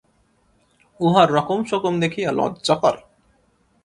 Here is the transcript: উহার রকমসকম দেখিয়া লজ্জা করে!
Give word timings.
উহার 0.99 1.27
রকমসকম 1.33 1.93
দেখিয়া 1.99 2.29
লজ্জা 2.31 2.75
করে! 2.75 3.01